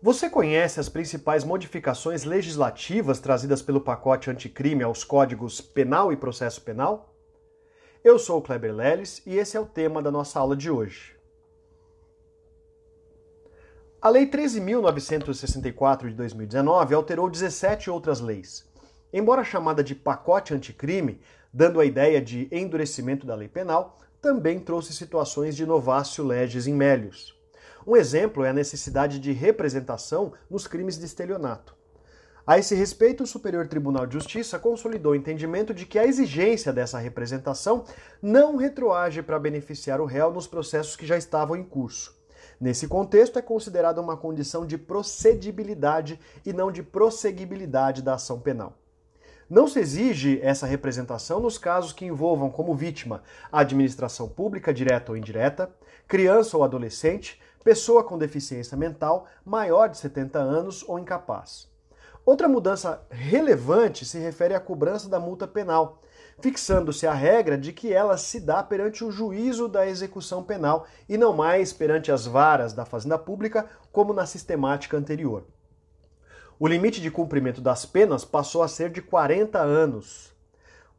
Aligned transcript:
Você 0.00 0.30
conhece 0.30 0.78
as 0.78 0.88
principais 0.88 1.42
modificações 1.42 2.22
legislativas 2.22 3.18
trazidas 3.18 3.60
pelo 3.60 3.80
pacote 3.80 4.30
anticrime 4.30 4.84
aos 4.84 5.02
códigos 5.02 5.60
penal 5.60 6.12
e 6.12 6.16
processo 6.16 6.62
penal? 6.62 7.12
Eu 8.04 8.16
sou 8.16 8.38
o 8.38 8.42
Kleber 8.42 8.72
Leles 8.72 9.20
e 9.26 9.36
esse 9.36 9.56
é 9.56 9.60
o 9.60 9.66
tema 9.66 10.00
da 10.00 10.08
nossa 10.08 10.38
aula 10.38 10.54
de 10.54 10.70
hoje. 10.70 11.16
A 14.00 14.08
Lei 14.08 14.30
13.964 14.30 16.10
de 16.10 16.14
2019 16.14 16.94
alterou 16.94 17.28
17 17.28 17.90
outras 17.90 18.20
leis. 18.20 18.70
Embora 19.12 19.42
chamada 19.42 19.82
de 19.82 19.96
pacote 19.96 20.54
anticrime, 20.54 21.20
dando 21.52 21.80
a 21.80 21.84
ideia 21.84 22.22
de 22.22 22.46
endurecimento 22.52 23.26
da 23.26 23.34
lei 23.34 23.48
penal, 23.48 23.98
também 24.22 24.60
trouxe 24.60 24.92
situações 24.92 25.56
de 25.56 25.66
novácio 25.66 26.24
legis 26.24 26.68
in 26.68 26.74
melius. 26.74 27.37
Um 27.88 27.96
exemplo 27.96 28.44
é 28.44 28.50
a 28.50 28.52
necessidade 28.52 29.18
de 29.18 29.32
representação 29.32 30.34
nos 30.50 30.66
crimes 30.66 30.98
de 30.98 31.06
estelionato. 31.06 31.74
A 32.46 32.58
esse 32.58 32.74
respeito, 32.74 33.24
o 33.24 33.26
Superior 33.26 33.66
Tribunal 33.66 34.06
de 34.06 34.12
Justiça 34.12 34.58
consolidou 34.58 35.12
o 35.12 35.14
entendimento 35.14 35.72
de 35.72 35.86
que 35.86 35.98
a 35.98 36.04
exigência 36.04 36.70
dessa 36.70 36.98
representação 36.98 37.86
não 38.20 38.56
retroage 38.56 39.22
para 39.22 39.38
beneficiar 39.38 40.02
o 40.02 40.04
réu 40.04 40.30
nos 40.30 40.46
processos 40.46 40.96
que 40.96 41.06
já 41.06 41.16
estavam 41.16 41.56
em 41.56 41.64
curso. 41.64 42.14
Nesse 42.60 42.86
contexto, 42.86 43.38
é 43.38 43.42
considerada 43.42 44.02
uma 44.02 44.18
condição 44.18 44.66
de 44.66 44.76
procedibilidade 44.76 46.20
e 46.44 46.52
não 46.52 46.70
de 46.70 46.82
prosseguibilidade 46.82 48.02
da 48.02 48.16
ação 48.16 48.38
penal. 48.38 48.76
Não 49.48 49.66
se 49.66 49.80
exige 49.80 50.38
essa 50.42 50.66
representação 50.66 51.40
nos 51.40 51.56
casos 51.56 51.94
que 51.94 52.04
envolvam 52.04 52.50
como 52.50 52.74
vítima 52.74 53.22
a 53.50 53.60
administração 53.60 54.28
pública 54.28 54.74
direta 54.74 55.10
ou 55.10 55.16
indireta, 55.16 55.70
criança 56.06 56.54
ou 56.54 56.62
adolescente, 56.62 57.40
pessoa 57.68 58.02
com 58.02 58.16
deficiência 58.16 58.78
mental, 58.78 59.26
maior 59.44 59.90
de 59.90 59.98
70 59.98 60.38
anos 60.38 60.82
ou 60.88 60.98
incapaz. 60.98 61.68
Outra 62.24 62.48
mudança 62.48 63.06
relevante 63.10 64.06
se 64.06 64.18
refere 64.18 64.54
à 64.54 64.60
cobrança 64.60 65.06
da 65.06 65.20
multa 65.20 65.46
penal, 65.46 66.00
fixando-se 66.40 67.06
a 67.06 67.12
regra 67.12 67.58
de 67.58 67.74
que 67.74 67.92
ela 67.92 68.16
se 68.16 68.40
dá 68.40 68.62
perante 68.62 69.04
o 69.04 69.10
juízo 69.10 69.68
da 69.68 69.86
execução 69.86 70.42
penal 70.42 70.86
e 71.06 71.18
não 71.18 71.34
mais 71.34 71.70
perante 71.70 72.10
as 72.10 72.24
varas 72.24 72.72
da 72.72 72.86
Fazenda 72.86 73.18
Pública, 73.18 73.66
como 73.92 74.14
na 74.14 74.24
sistemática 74.24 74.96
anterior. 74.96 75.44
O 76.58 76.66
limite 76.66 77.02
de 77.02 77.10
cumprimento 77.10 77.60
das 77.60 77.84
penas 77.84 78.24
passou 78.24 78.62
a 78.62 78.68
ser 78.68 78.88
de 78.88 79.02
40 79.02 79.58
anos. 79.58 80.32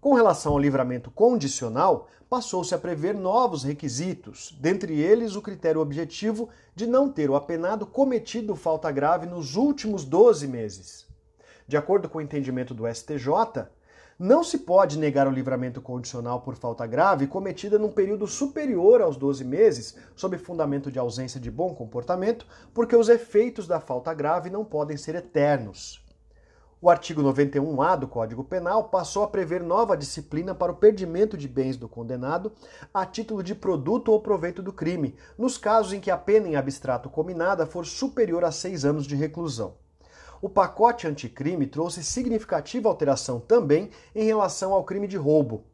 Com 0.00 0.14
relação 0.14 0.52
ao 0.52 0.58
livramento 0.60 1.10
condicional, 1.10 2.06
passou-se 2.30 2.72
a 2.72 2.78
prever 2.78 3.14
novos 3.14 3.64
requisitos, 3.64 4.56
dentre 4.60 5.00
eles 5.00 5.34
o 5.34 5.42
critério 5.42 5.80
objetivo 5.80 6.48
de 6.72 6.86
não 6.86 7.10
ter 7.10 7.28
o 7.28 7.34
apenado 7.34 7.84
cometido 7.84 8.54
falta 8.54 8.92
grave 8.92 9.26
nos 9.26 9.56
últimos 9.56 10.04
12 10.04 10.46
meses. 10.46 11.04
De 11.66 11.76
acordo 11.76 12.08
com 12.08 12.18
o 12.18 12.20
entendimento 12.20 12.72
do 12.72 12.86
STJ, 12.86 13.66
não 14.16 14.44
se 14.44 14.58
pode 14.58 14.98
negar 14.98 15.26
o 15.26 15.32
livramento 15.32 15.80
condicional 15.80 16.42
por 16.42 16.54
falta 16.54 16.86
grave 16.86 17.26
cometida 17.26 17.76
num 17.76 17.90
período 17.90 18.26
superior 18.26 19.00
aos 19.00 19.16
12 19.16 19.44
meses, 19.44 19.96
sob 20.14 20.38
fundamento 20.38 20.92
de 20.92 20.98
ausência 20.98 21.40
de 21.40 21.50
bom 21.50 21.74
comportamento, 21.74 22.46
porque 22.72 22.94
os 22.94 23.08
efeitos 23.08 23.66
da 23.66 23.80
falta 23.80 24.14
grave 24.14 24.48
não 24.48 24.64
podem 24.64 24.96
ser 24.96 25.16
eternos. 25.16 26.07
O 26.80 26.88
artigo 26.88 27.20
91-A 27.20 27.96
do 27.96 28.06
Código 28.06 28.44
Penal 28.44 28.84
passou 28.84 29.24
a 29.24 29.28
prever 29.28 29.60
nova 29.60 29.96
disciplina 29.96 30.54
para 30.54 30.70
o 30.70 30.76
perdimento 30.76 31.36
de 31.36 31.48
bens 31.48 31.76
do 31.76 31.88
condenado 31.88 32.52
a 32.94 33.04
título 33.04 33.42
de 33.42 33.52
produto 33.52 34.12
ou 34.12 34.20
proveito 34.20 34.62
do 34.62 34.72
crime, 34.72 35.16
nos 35.36 35.58
casos 35.58 35.92
em 35.92 35.98
que 35.98 36.08
a 36.08 36.16
pena 36.16 36.46
em 36.46 36.54
abstrato 36.54 37.10
combinada 37.10 37.66
for 37.66 37.84
superior 37.84 38.44
a 38.44 38.52
seis 38.52 38.84
anos 38.84 39.08
de 39.08 39.16
reclusão. 39.16 39.74
O 40.40 40.48
pacote 40.48 41.08
anticrime 41.08 41.66
trouxe 41.66 42.04
significativa 42.04 42.88
alteração 42.88 43.40
também 43.40 43.90
em 44.14 44.22
relação 44.22 44.72
ao 44.72 44.84
crime 44.84 45.08
de 45.08 45.16
roubo. 45.16 45.64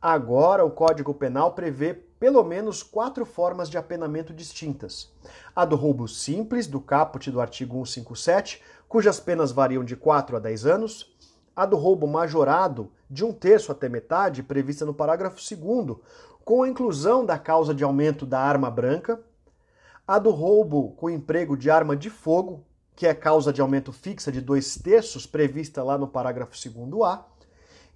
Agora, 0.00 0.64
o 0.64 0.70
Código 0.70 1.12
Penal 1.12 1.54
prevê 1.54 1.92
pelo 2.22 2.44
menos 2.44 2.84
quatro 2.84 3.26
formas 3.26 3.68
de 3.68 3.76
apenamento 3.76 4.32
distintas: 4.32 5.12
a 5.56 5.64
do 5.64 5.74
roubo 5.74 6.06
simples, 6.06 6.68
do 6.68 6.80
caput 6.80 7.28
do 7.32 7.40
artigo 7.40 7.84
157, 7.84 8.62
cujas 8.92 9.18
penas 9.18 9.50
variam 9.50 9.82
de 9.82 9.96
4 9.96 10.36
a 10.36 10.38
10 10.38 10.66
anos, 10.66 11.16
a 11.56 11.64
do 11.64 11.78
roubo 11.78 12.06
majorado, 12.06 12.92
de 13.08 13.24
um 13.24 13.32
terço 13.32 13.72
até 13.72 13.88
metade, 13.88 14.42
prevista 14.42 14.84
no 14.84 14.92
parágrafo 14.92 15.38
2, 15.38 15.96
com 16.44 16.62
a 16.62 16.68
inclusão 16.68 17.24
da 17.24 17.38
causa 17.38 17.74
de 17.74 17.82
aumento 17.82 18.26
da 18.26 18.38
arma 18.38 18.70
branca, 18.70 19.18
a 20.06 20.18
do 20.18 20.28
roubo 20.28 20.90
com 20.90 21.08
emprego 21.08 21.56
de 21.56 21.70
arma 21.70 21.96
de 21.96 22.10
fogo, 22.10 22.66
que 22.94 23.06
é 23.06 23.14
causa 23.14 23.50
de 23.50 23.62
aumento 23.62 23.94
fixa 23.94 24.30
de 24.30 24.42
dois 24.42 24.76
terços, 24.76 25.24
prevista 25.24 25.82
lá 25.82 25.96
no 25.96 26.06
parágrafo 26.06 26.52
2A, 26.52 27.24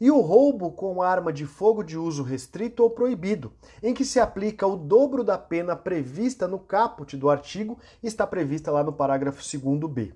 e 0.00 0.10
o 0.10 0.22
roubo 0.22 0.72
com 0.72 1.02
arma 1.02 1.30
de 1.30 1.44
fogo 1.44 1.82
de 1.82 1.98
uso 1.98 2.22
restrito 2.22 2.82
ou 2.82 2.88
proibido, 2.88 3.52
em 3.82 3.92
que 3.92 4.02
se 4.02 4.18
aplica 4.18 4.66
o 4.66 4.76
dobro 4.76 5.22
da 5.22 5.36
pena 5.36 5.76
prevista 5.76 6.48
no 6.48 6.58
caput 6.58 7.14
do 7.18 7.28
artigo 7.28 7.78
e 8.02 8.06
está 8.06 8.26
prevista 8.26 8.70
lá 8.70 8.82
no 8.82 8.94
parágrafo 8.94 9.42
2b. 9.42 10.14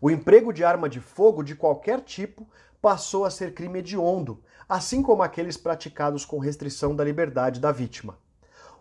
O 0.00 0.10
emprego 0.10 0.52
de 0.52 0.64
arma 0.64 0.88
de 0.88 1.00
fogo 1.00 1.42
de 1.42 1.54
qualquer 1.54 2.00
tipo 2.00 2.46
passou 2.80 3.24
a 3.24 3.30
ser 3.30 3.54
crime 3.54 3.80
hediondo, 3.80 4.42
assim 4.68 5.02
como 5.02 5.22
aqueles 5.22 5.56
praticados 5.56 6.24
com 6.24 6.38
restrição 6.38 6.94
da 6.94 7.04
liberdade 7.04 7.60
da 7.60 7.72
vítima. 7.72 8.18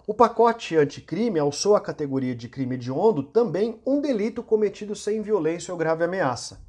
O 0.05 0.13
pacote 0.13 0.77
anticrime 0.77 1.39
alçou 1.39 1.75
a 1.75 1.81
categoria 1.81 2.33
de 2.33 2.47
crime 2.47 2.75
hediondo 2.75 3.23
também 3.23 3.81
um 3.85 3.99
delito 3.99 4.41
cometido 4.41 4.95
sem 4.95 5.21
violência 5.21 5.73
ou 5.73 5.77
grave 5.77 6.03
ameaça. 6.03 6.61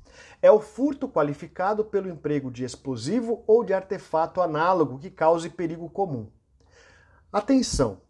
É 0.43 0.51
o 0.51 0.61
furto 0.61 1.09
qualificado 1.09 1.85
pelo 1.85 2.09
emprego 2.09 2.51
de 2.51 2.65
explosivo 2.65 3.45
ou 3.47 3.63
de 3.63 3.73
artefato 3.73 4.41
análogo 4.41 4.99
que 4.99 5.11
cause 5.11 5.49
perigo 5.51 5.89
comum. 5.89 6.27
Atenção! 7.33 8.08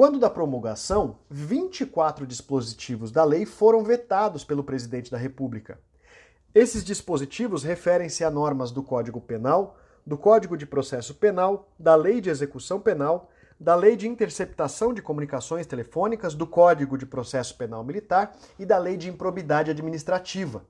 Quando 0.00 0.18
da 0.18 0.30
promulgação, 0.30 1.18
24 1.28 2.26
dispositivos 2.26 3.12
da 3.12 3.22
lei 3.22 3.44
foram 3.44 3.84
vetados 3.84 4.42
pelo 4.42 4.64
presidente 4.64 5.10
da 5.10 5.18
República. 5.18 5.78
Esses 6.54 6.82
dispositivos 6.82 7.62
referem-se 7.64 8.24
a 8.24 8.30
normas 8.30 8.70
do 8.70 8.82
Código 8.82 9.20
Penal, 9.20 9.76
do 10.06 10.16
Código 10.16 10.56
de 10.56 10.64
Processo 10.64 11.16
Penal, 11.16 11.68
da 11.78 11.94
Lei 11.96 12.22
de 12.22 12.30
Execução 12.30 12.80
Penal, 12.80 13.30
da 13.60 13.74
Lei 13.74 13.94
de 13.94 14.08
Interceptação 14.08 14.94
de 14.94 15.02
Comunicações 15.02 15.66
Telefônicas, 15.66 16.34
do 16.34 16.46
Código 16.46 16.96
de 16.96 17.04
Processo 17.04 17.54
Penal 17.58 17.84
Militar 17.84 18.34
e 18.58 18.64
da 18.64 18.78
Lei 18.78 18.96
de 18.96 19.10
Improbidade 19.10 19.70
Administrativa. 19.70 20.64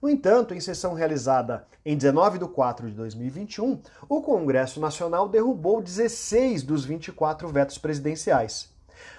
No 0.00 0.08
entanto, 0.08 0.54
em 0.54 0.60
sessão 0.60 0.94
realizada 0.94 1.66
em 1.84 1.96
19 1.96 2.38
de 2.38 2.46
4 2.46 2.88
de 2.88 2.94
2021, 2.94 3.82
o 4.08 4.22
Congresso 4.22 4.78
Nacional 4.78 5.28
derrubou 5.28 5.82
16 5.82 6.62
dos 6.62 6.84
24 6.84 7.48
vetos 7.48 7.78
presidenciais. 7.78 8.75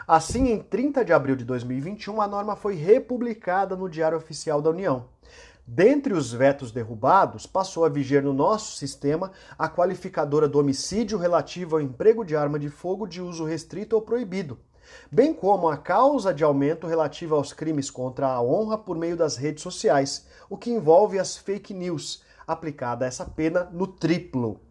Assim, 0.07 0.51
em 0.51 0.59
30 0.59 1.03
de 1.03 1.13
abril 1.13 1.35
de 1.35 1.45
2021, 1.45 2.21
a 2.21 2.27
norma 2.27 2.55
foi 2.55 2.75
republicada 2.75 3.75
no 3.75 3.89
Diário 3.89 4.17
Oficial 4.17 4.61
da 4.61 4.69
União. 4.69 5.05
Dentre 5.69 6.13
os 6.13 6.31
vetos 6.31 6.71
derrubados, 6.71 7.45
passou 7.45 7.83
a 7.83 7.89
viger 7.89 8.23
no 8.23 8.31
nosso 8.31 8.77
sistema 8.77 9.33
a 9.59 9.67
qualificadora 9.67 10.47
do 10.47 10.59
homicídio 10.59 11.17
relativo 11.17 11.75
ao 11.75 11.81
emprego 11.81 12.23
de 12.23 12.37
arma 12.37 12.57
de 12.57 12.69
fogo 12.69 13.05
de 13.05 13.21
uso 13.21 13.43
restrito 13.43 13.93
ou 13.93 14.01
proibido, 14.01 14.57
bem 15.11 15.33
como 15.33 15.67
a 15.67 15.75
causa 15.75 16.33
de 16.33 16.41
aumento 16.41 16.87
relativa 16.87 17.35
aos 17.35 17.51
crimes 17.51 17.91
contra 17.91 18.27
a 18.27 18.41
honra 18.41 18.77
por 18.77 18.97
meio 18.97 19.17
das 19.17 19.35
redes 19.35 19.61
sociais, 19.61 20.25
o 20.49 20.57
que 20.57 20.71
envolve 20.71 21.19
as 21.19 21.35
fake 21.35 21.73
news, 21.73 22.23
aplicada 22.47 23.05
essa 23.05 23.25
pena 23.25 23.65
no 23.73 23.87
triplo. 23.87 24.61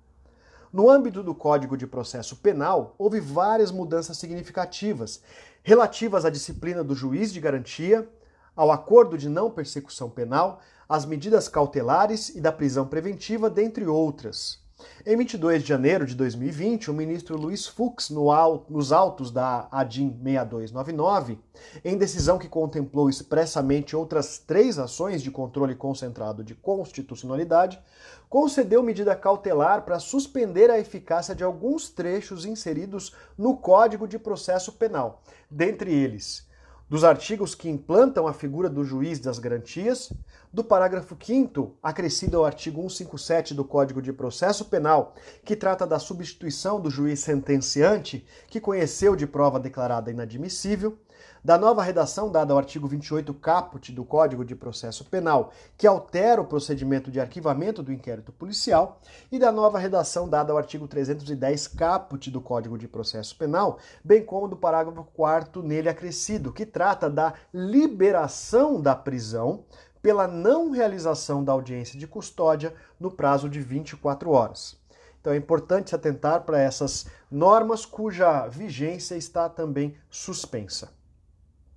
No 0.77 0.91
âmbito 0.91 1.23
do 1.23 1.35
Código 1.35 1.75
de 1.75 1.87
Processo 1.87 2.37
Penal, 2.37 2.95
houve 2.99 3.19
várias 3.19 3.73
mudanças 3.73 4.19
significativas 4.19 5.23
relativas 5.63 6.27
à 6.27 6.29
disciplina 6.29 6.85
do 6.85 6.95
juiz 6.95 7.33
de 7.33 7.41
garantia, 7.41 8.07
ao 8.55 8.71
acordo 8.71 9.17
de 9.17 9.27
não 9.27 9.51
persecução 9.51 10.11
penal, 10.11 10.61
às 10.87 11.07
medidas 11.07 11.49
cautelares 11.49 12.29
e 12.29 12.43
da 12.43 12.53
prisão 12.53 12.87
preventiva, 12.87 13.49
dentre 13.49 13.87
outras. 13.87 14.66
Em 15.07 15.17
22 15.17 15.63
de 15.63 15.69
janeiro 15.69 16.05
de 16.05 16.15
2020, 16.15 16.91
o 16.91 16.95
ministro 16.95 17.37
Luiz 17.37 17.67
Fux, 17.67 18.11
no 18.11 18.27
nos 18.69 18.93
autos 18.93 19.31
da 19.31 19.69
ADIM 19.71 20.11
6299, 20.23 21.39
em 21.83 21.97
decisão 21.97 22.39
que 22.39 22.49
contemplou 22.49 23.09
expressamente 23.09 23.97
outras 23.97 24.39
três 24.39 24.79
ações 24.79 25.23
de 25.23 25.31
controle 25.31 25.75
concentrado 25.75 26.45
de 26.45 26.55
constitucionalidade, 26.55 27.81
concedeu 28.29 28.83
medida 28.83 29.17
cautelar 29.17 29.83
para 29.83 29.99
suspender 29.99 30.71
a 30.71 30.79
eficácia 30.79 31.35
de 31.35 31.45
alguns 31.45 31.89
trechos 31.89 32.45
inseridos 32.45 33.15
no 33.39 33.57
Código 33.57 34.07
de 34.07 34.19
Processo 34.19 34.73
Penal, 34.73 35.23
dentre 35.51 35.91
eles 35.91 36.47
dos 36.89 37.03
artigos 37.03 37.55
que 37.55 37.69
implantam 37.69 38.27
a 38.27 38.33
figura 38.33 38.69
do 38.69 38.85
juiz 38.85 39.19
das 39.19 39.39
garantias, 39.39 40.13
do 40.57 40.65
parágrafo 40.65 41.15
5 41.23 41.77
acrescido 41.83 42.39
ao 42.39 42.47
artigo 42.47 42.81
157 42.81 43.53
do 43.53 43.63
Código 43.63 44.01
de 44.01 44.11
Processo 44.11 44.65
Penal, 44.65 45.15
que 45.45 45.55
trata 45.55 45.87
da 45.87 45.99
substituição 45.99 46.81
do 46.81 46.89
juiz 46.89 47.21
sentenciante 47.21 48.27
que 48.49 48.59
conheceu 48.59 49.15
de 49.15 49.27
prova 49.27 49.61
declarada 49.61 50.11
inadmissível, 50.11 50.97
da 51.45 51.59
nova 51.59 51.83
redação 51.83 52.33
dada 52.33 52.53
ao 52.53 52.59
artigo 52.59 52.89
28 52.89 53.33
caput 53.35 53.93
do 53.93 54.05
Código 54.05 54.45
de 54.45 54.57
Processo 54.57 55.05
Penal, 55.05 55.53
que 55.77 55.87
altera 55.87 56.41
o 56.41 56.47
procedimento 56.47 57.11
de 57.11 57.21
arquivamento 57.21 57.83
do 57.83 57.93
inquérito 57.93 58.33
policial, 58.33 59.01
e 59.31 59.39
da 59.39 59.53
nova 59.53 59.79
redação 59.79 60.27
dada 60.29 60.53
ao 60.53 60.59
artigo 60.59 60.89
310 60.89 61.69
caput 61.69 62.31
do 62.31 62.41
Código 62.41 62.79
de 62.79 62.89
Processo 62.89 63.37
Penal, 63.37 63.79
bem 64.03 64.25
como 64.25 64.49
do 64.49 64.57
parágrafo 64.57 65.07
4 65.15 65.63
nele 65.63 65.91
acrescido, 65.91 66.51
que 66.51 66.65
trata 66.65 67.11
da 67.11 67.35
liberação 67.53 68.81
da 68.81 68.97
prisão 68.97 69.65
pela 70.07 70.29
não 70.29 70.71
realização 70.71 71.43
da 71.43 71.51
audiência 71.51 71.99
de 71.99 72.07
custódia 72.07 72.73
no 73.01 73.11
prazo 73.11 73.49
de 73.49 73.61
24 73.61 74.31
horas. 74.31 74.79
Então 75.21 75.33
é 75.33 75.37
importante 75.37 75.91
se 75.91 75.97
atentar 75.97 76.43
para 76.43 76.61
essas 76.61 77.09
normas 77.29 77.85
cuja 77.85 78.47
vigência 78.47 79.17
está 79.17 79.49
também 79.49 79.97
suspensa. 80.09 80.93